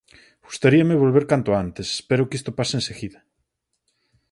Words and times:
Gustaríame 0.47 1.01
volver 1.03 1.23
cando 1.31 1.49
antes, 1.63 1.87
espero 1.99 2.27
que 2.27 2.37
isto 2.39 2.51
pase 2.57 2.73
enseguida. 2.77 3.19